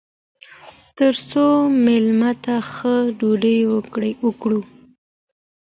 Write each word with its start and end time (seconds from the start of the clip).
تر 0.97 1.13
څو 1.29 1.45
میلمه 1.85 2.31
ته 2.43 2.53
ښه 2.71 2.95
ډوډۍ 3.19 3.59
ورکړو. 4.23 4.59